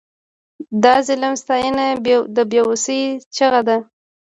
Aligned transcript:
د 0.83 0.85
ظالم 1.07 1.33
ستاینه 1.41 1.85
د 2.35 2.37
بې 2.51 2.61
وسۍ 2.69 3.01
چیغه 3.35 3.61
ده. 3.67 3.77